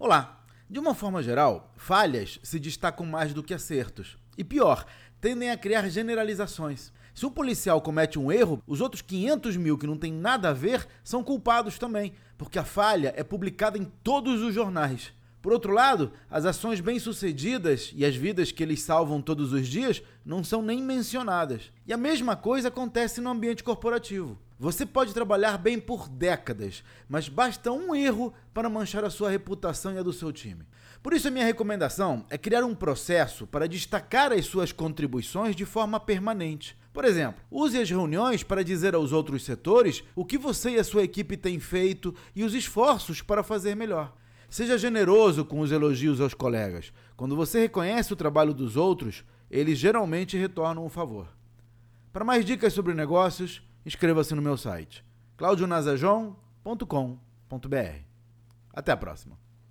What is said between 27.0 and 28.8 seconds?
mas basta um erro para